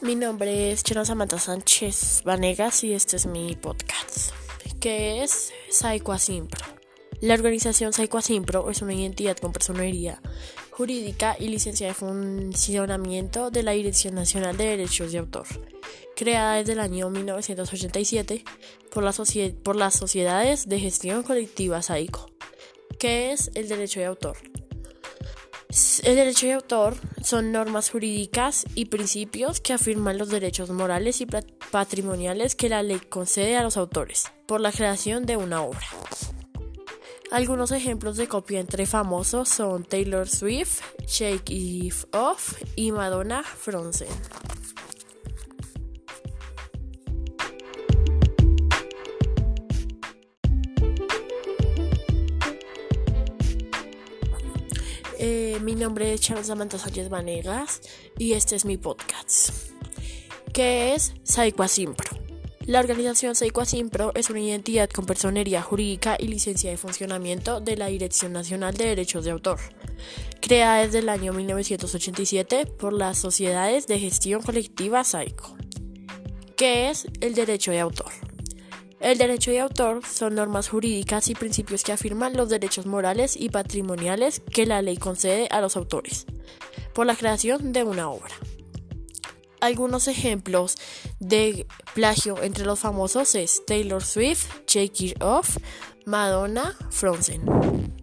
[0.00, 4.30] Mi nombre es Chena Samantha Sánchez Vanegas y este es mi podcast,
[4.78, 5.52] que es
[6.18, 6.64] Simpro.
[7.20, 10.22] La organización Simpro es una entidad con personería
[10.70, 15.46] jurídica y licencia de funcionamiento de la Dirección Nacional de Derechos de Autor,
[16.14, 18.44] creada desde el año 1987
[18.92, 19.04] por,
[19.64, 22.30] por las sociedades de gestión colectiva SAICO,
[23.00, 24.36] que es el derecho de autor.
[26.02, 31.26] El derecho de autor son normas jurídicas y principios que afirman los derechos morales y
[31.70, 35.86] patrimoniales que la ley concede a los autores por la creación de una obra.
[37.30, 44.08] Algunos ejemplos de copia entre famosos son Taylor Swift, Shake It Off y Madonna Frozen.
[55.20, 57.80] Eh, mi nombre es Charles Samantha Sánchez Vanegas
[58.18, 59.50] y este es mi podcast,
[60.52, 61.12] que es
[61.66, 62.16] Simpro.
[62.66, 67.88] La organización Simpro es una identidad con personería jurídica y licencia de funcionamiento de la
[67.88, 69.58] Dirección Nacional de Derechos de Autor,
[70.40, 75.56] creada desde el año 1987 por las sociedades de gestión colectiva SAICO,
[76.54, 78.27] que es el derecho de autor.
[79.00, 83.48] El derecho de autor son normas jurídicas y principios que afirman los derechos morales y
[83.48, 86.26] patrimoniales que la ley concede a los autores
[86.94, 88.34] por la creación de una obra.
[89.60, 90.76] Algunos ejemplos
[91.20, 95.58] de plagio entre los famosos es Taylor Swift, Shake It Off,
[96.04, 97.97] Madonna, Frozen.